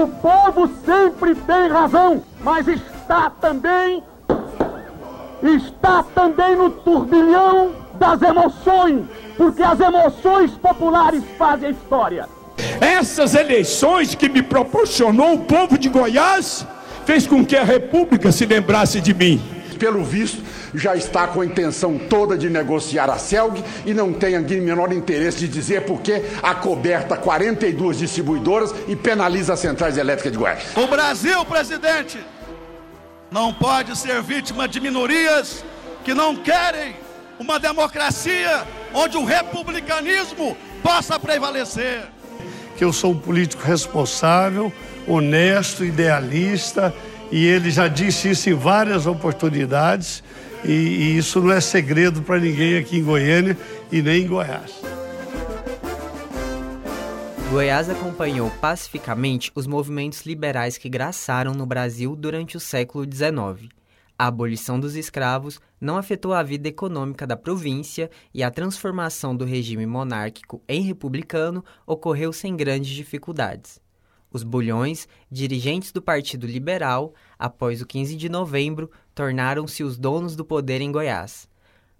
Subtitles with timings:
[0.00, 4.02] O povo sempre tem razão, mas está também
[5.42, 9.04] está também no turbilhão das emoções,
[9.36, 12.28] porque as emoções populares fazem a história.
[12.80, 16.66] Essas eleições que me proporcionou o povo de Goiás
[17.04, 19.38] fez com que a República se lembrasse de mim.
[19.78, 20.42] Pelo visto,
[20.74, 24.92] já está com a intenção toda de negociar a CELG e não tem aqui menor
[24.92, 30.76] interesse de dizer por que acoberta 42 distribuidoras e penaliza as centrais elétricas de Goiás.
[30.76, 32.18] O Brasil, presidente,
[33.30, 35.64] não pode ser vítima de minorias
[36.04, 36.96] que não querem
[37.38, 42.02] uma democracia onde o republicanismo possa prevalecer.
[42.76, 44.72] Que eu sou um político responsável,
[45.06, 46.94] honesto, idealista,
[47.30, 50.22] e ele já disse isso em várias oportunidades,
[50.64, 53.56] e, e isso não é segredo para ninguém aqui em Goiânia
[53.90, 54.80] e nem em Goiás.
[57.50, 63.68] Goiás acompanhou pacificamente os movimentos liberais que graçaram no Brasil durante o século XIX.
[64.16, 69.44] A abolição dos escravos não afetou a vida econômica da província e a transformação do
[69.44, 73.80] regime monárquico em republicano ocorreu sem grandes dificuldades.
[74.32, 80.44] Os bulhões, dirigentes do Partido Liberal, após o 15 de novembro, tornaram-se os donos do
[80.44, 81.48] poder em Goiás,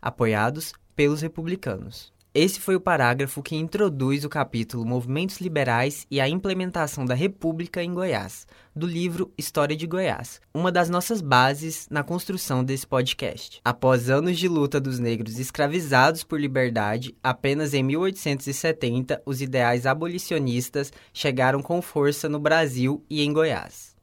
[0.00, 2.12] apoiados pelos republicanos.
[2.32, 7.82] Esse foi o parágrafo que introduz o capítulo Movimentos Liberais e a Implementação da República
[7.82, 13.60] em Goiás, do livro História de Goiás, uma das nossas bases na construção desse podcast.
[13.64, 20.92] Após anos de luta dos negros escravizados por liberdade, apenas em 1870 os ideais abolicionistas
[21.12, 23.99] chegaram com força no Brasil e em Goiás.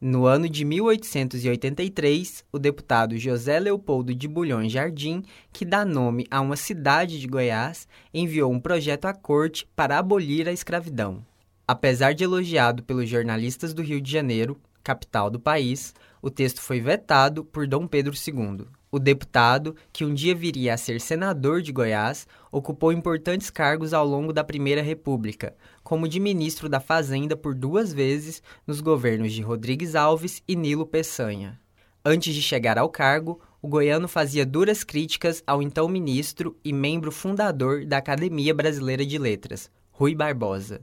[0.00, 6.40] No ano de 1883, o deputado José Leopoldo de Bulhões Jardim, que dá nome a
[6.40, 11.22] uma cidade de Goiás, enviou um projeto à corte para abolir a escravidão.
[11.68, 16.80] Apesar de elogiado pelos jornalistas do Rio de Janeiro, capital do país, o texto foi
[16.80, 18.66] vetado por Dom Pedro II.
[18.92, 24.04] O deputado, que um dia viria a ser senador de Goiás, ocupou importantes cargos ao
[24.04, 29.42] longo da Primeira República, como de ministro da Fazenda por duas vezes nos governos de
[29.42, 31.56] Rodrigues Alves e Nilo Peçanha.
[32.04, 37.12] Antes de chegar ao cargo, o goiano fazia duras críticas ao então ministro e membro
[37.12, 40.80] fundador da Academia Brasileira de Letras, Rui Barbosa.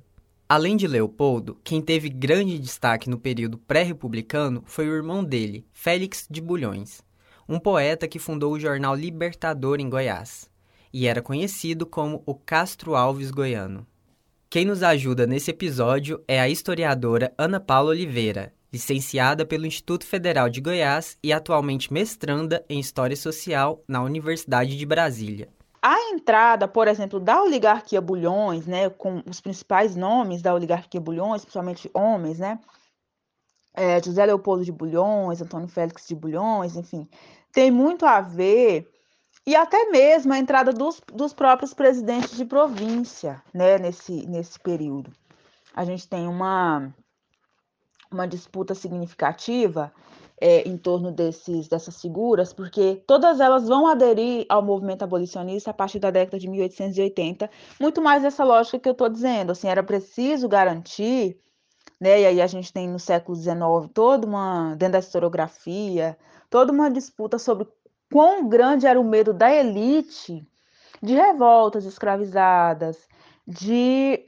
[0.47, 6.25] Além de Leopoldo, quem teve grande destaque no período pré-republicano foi o irmão dele, Félix
[6.31, 7.05] de Bulhões
[7.47, 10.49] um poeta que fundou o jornal Libertador em Goiás
[10.93, 13.85] e era conhecido como o Castro Alves Goiano.
[14.49, 20.49] Quem nos ajuda nesse episódio é a historiadora Ana Paula Oliveira, licenciada pelo Instituto Federal
[20.49, 25.49] de Goiás e atualmente mestranda em História Social na Universidade de Brasília.
[25.81, 31.43] A entrada, por exemplo, da oligarquia Bulhões, né, com os principais nomes da oligarquia Bulhões,
[31.43, 32.59] principalmente homens, né,
[33.77, 37.07] é, José Leopoldo de Bulhões, Antônio Félix de Bulhões, enfim,
[37.53, 38.89] tem muito a ver,
[39.45, 45.11] e até mesmo a entrada dos, dos próprios presidentes de província, né, nesse, nesse período.
[45.75, 46.91] A gente tem uma,
[48.11, 49.93] uma disputa significativa
[50.41, 55.73] é, em torno desses, dessas figuras, porque todas elas vão aderir ao movimento abolicionista a
[55.73, 57.47] partir da década de 1880,
[57.79, 61.39] muito mais essa lógica que eu estou dizendo, assim, era preciso garantir,
[61.99, 63.57] né, e aí a gente tem no século XIX
[63.93, 66.17] toda uma, dentro da historiografia,
[66.49, 67.67] toda uma disputa sobre
[68.11, 70.47] quão grande era o medo da elite
[71.01, 73.07] de revoltas escravizadas,
[73.47, 74.23] de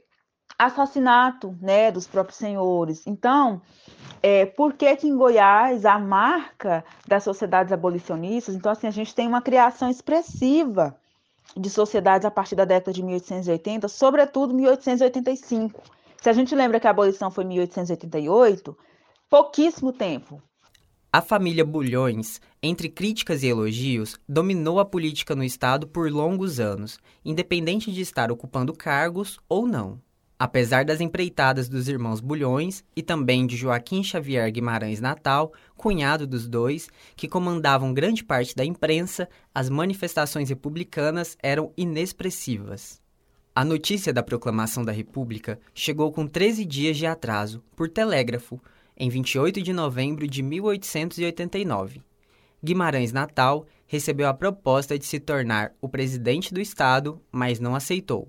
[0.58, 3.06] assassinato né, dos próprios senhores.
[3.06, 3.62] Então,
[4.22, 8.54] é, por que, que em Goiás a marca das sociedades abolicionistas?
[8.54, 10.94] Então, assim, a gente tem uma criação expressiva
[11.56, 15.80] de sociedades a partir da década de 1880, sobretudo 1885.
[16.20, 18.76] Se a gente lembra que a abolição foi em 1888,
[19.28, 20.42] pouquíssimo tempo
[21.12, 27.00] a família Bulhões, entre críticas e elogios, dominou a política no estado por longos anos,
[27.24, 30.00] independente de estar ocupando cargos ou não.
[30.38, 36.48] Apesar das empreitadas dos irmãos Bulhões e também de Joaquim Xavier Guimarães Natal, cunhado dos
[36.48, 43.02] dois, que comandavam grande parte da imprensa, as manifestações republicanas eram inexpressivas.
[43.52, 48.60] A notícia da proclamação da República chegou com 13 dias de atraso, por telégrafo,
[48.96, 52.00] em 28 de novembro de 1889.
[52.62, 58.28] Guimarães Natal recebeu a proposta de se tornar o presidente do Estado, mas não aceitou,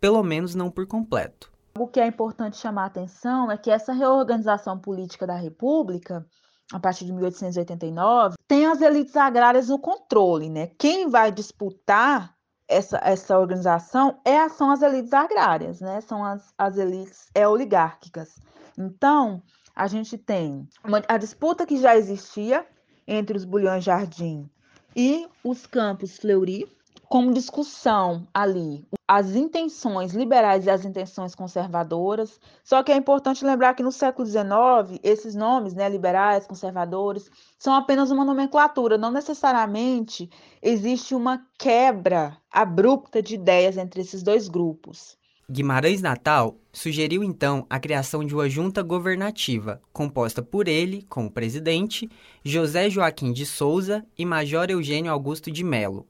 [0.00, 1.50] pelo menos não por completo.
[1.76, 6.24] O que é importante chamar a atenção é que essa reorganização política da República,
[6.72, 10.68] a partir de 1889, tem as elites agrárias no controle, né?
[10.78, 12.36] Quem vai disputar
[12.68, 16.00] essa, essa organização é, são as elites agrárias, né?
[16.00, 18.36] São as, as elites é, oligárquicas.
[18.78, 19.42] Então,
[19.74, 22.66] a gente tem uma, a disputa que já existia
[23.06, 24.48] entre os Bulhões Jardim
[24.94, 26.66] e os campos Fleury,
[27.12, 32.40] como discussão ali as intenções liberais e as intenções conservadoras.
[32.64, 37.74] Só que é importante lembrar que no século XIX, esses nomes, né, liberais, conservadores, são
[37.74, 40.30] apenas uma nomenclatura, não necessariamente
[40.62, 45.18] existe uma quebra abrupta de ideias entre esses dois grupos.
[45.50, 52.08] Guimarães Natal sugeriu então a criação de uma junta governativa, composta por ele, como presidente,
[52.42, 56.06] José Joaquim de Souza e Major Eugênio Augusto de Melo.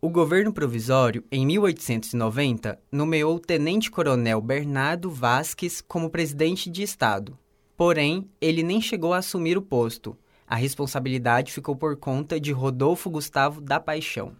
[0.00, 7.36] O governo provisório, em 1890, nomeou o tenente-coronel Bernardo Vasques como presidente de Estado.
[7.76, 10.16] Porém, ele nem chegou a assumir o posto.
[10.46, 14.36] A responsabilidade ficou por conta de Rodolfo Gustavo da Paixão.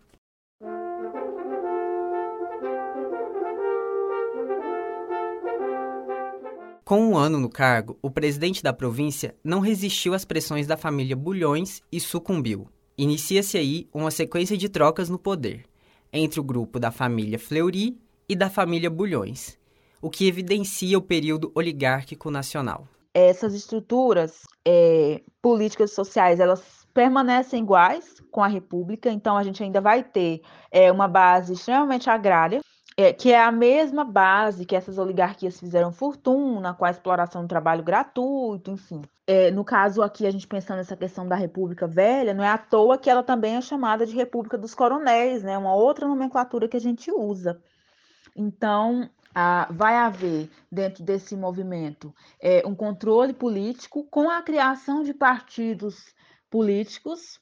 [6.84, 11.16] Com um ano no cargo, o presidente da província não resistiu às pressões da família
[11.16, 12.68] Bulhões e sucumbiu.
[12.98, 15.64] Inicia-se aí uma sequência de trocas no poder,
[16.12, 17.96] entre o grupo da família Fleury
[18.28, 19.56] e da família Bulhões,
[20.02, 22.88] o que evidencia o período oligárquico nacional.
[23.14, 29.80] Essas estruturas é, políticas sociais, elas permanecem iguais com a República, então a gente ainda
[29.80, 32.60] vai ter é, uma base extremamente agrária,
[32.98, 37.48] é, que é a mesma base que essas oligarquias fizeram fortuna, com a exploração do
[37.48, 39.02] trabalho gratuito, enfim.
[39.24, 42.58] É, no caso aqui, a gente pensando nessa questão da República Velha, não é à
[42.58, 45.56] toa que ela também é chamada de República dos Coronéis, né?
[45.56, 47.62] Uma outra nomenclatura que a gente usa.
[48.34, 49.08] Então,
[49.70, 52.12] vai haver, dentro desse movimento,
[52.42, 56.12] é, um controle político com a criação de partidos
[56.50, 57.38] políticos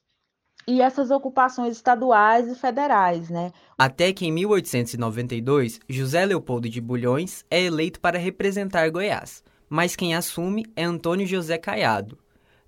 [0.67, 3.53] e essas ocupações estaduais e federais, né?
[3.79, 10.15] Até que em 1892, José Leopoldo de Bulhões é eleito para representar Goiás, mas quem
[10.15, 12.19] assume é Antônio José Caiado,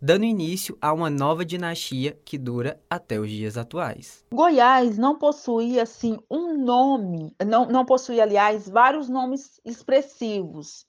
[0.00, 4.24] dando início a uma nova dinastia que dura até os dias atuais.
[4.32, 10.86] Goiás não possuía assim um nome, não, não possuía, aliás, vários nomes expressivos,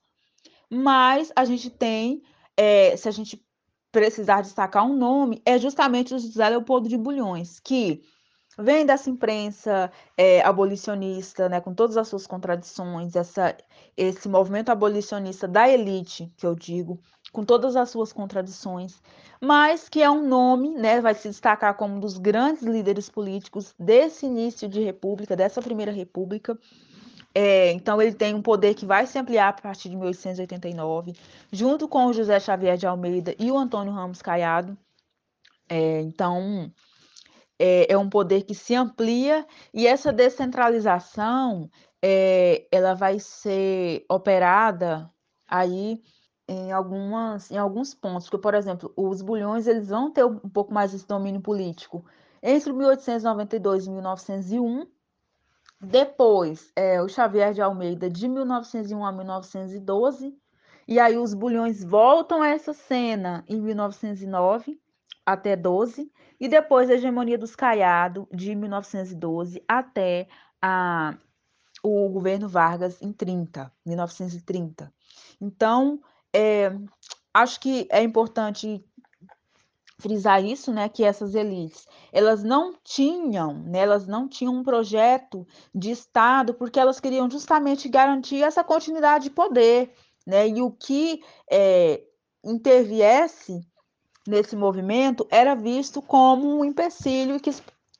[0.69, 2.21] mas a gente tem,
[2.55, 3.43] é, se a gente
[3.91, 8.01] precisar destacar um nome, é justamente o José Leopoldo de Bulhões, que
[8.57, 13.55] vem dessa imprensa é, abolicionista, né, com todas as suas contradições, essa,
[13.95, 16.99] esse movimento abolicionista da elite, que eu digo,
[17.31, 19.01] com todas as suas contradições,
[19.41, 23.73] mas que é um nome, né, vai se destacar como um dos grandes líderes políticos
[23.79, 26.57] desse início de república, dessa primeira república,
[27.33, 31.13] é, então, ele tem um poder que vai se ampliar a partir de 1889,
[31.51, 34.77] junto com o José Xavier de Almeida e o Antônio Ramos Caiado.
[35.69, 36.71] É, então,
[37.59, 41.69] é, é, um poder que se amplia e essa descentralização
[42.01, 45.11] é, ela vai ser operada
[45.47, 46.01] aí
[46.47, 48.27] em, algumas, em alguns pontos.
[48.27, 52.03] Porque, por exemplo, os bulhões eles vão ter um pouco mais esse domínio político
[52.41, 54.87] entre 1892 e 1901
[55.81, 60.37] depois, é, o Xavier de Almeida, de 1901 a 1912.
[60.87, 64.79] E aí os bulhões voltam a essa cena em 1909
[65.25, 66.11] até 12.
[66.39, 70.27] E depois a hegemonia dos Caiado, de 1912 até
[70.61, 71.17] a,
[71.83, 74.93] o governo Vargas em 30, 1930.
[75.39, 76.01] Então,
[76.35, 76.71] é,
[77.33, 78.83] acho que é importante
[79.99, 85.45] frisar isso, né, que essas elites, elas não tinham, né, elas não tinham um projeto
[85.75, 89.93] de Estado, porque elas queriam justamente garantir essa continuidade de poder,
[90.25, 92.01] né, e o que é,
[92.43, 93.59] interviesse
[94.25, 97.51] nesse movimento era visto como um empecilho que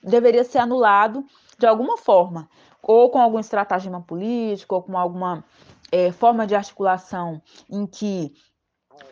[0.02, 1.26] deveria ser anulado
[1.58, 2.50] de alguma forma,
[2.82, 5.44] ou com algum estratagema político, ou com alguma
[5.92, 8.34] é, forma de articulação em que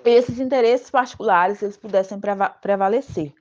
[0.06, 2.20] esses interesses particulares eles pudessem
[2.62, 3.34] prevalecer.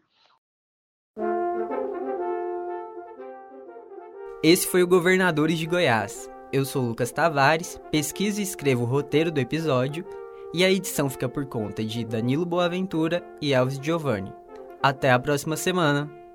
[4.42, 6.30] Esse foi o Governadores de Goiás.
[6.52, 10.04] Eu sou Lucas Tavares, pesquiso e escrevo o roteiro do episódio
[10.54, 14.32] e a edição fica por conta de Danilo Boaventura e Elvis Giovanni.
[14.82, 16.25] Até a próxima semana!